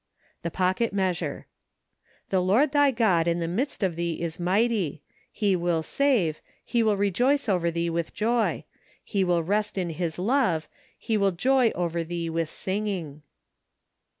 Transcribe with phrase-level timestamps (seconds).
[0.41, 1.45] The Pocket Measure."
[2.31, 6.81] The Lord thy God in the 'midst of thee is mighty; he will save, he
[6.81, 8.63] will rejoice over thee icith joy;
[9.03, 10.67] he will rest in his love,
[10.97, 13.21] he will joy over thee icith singing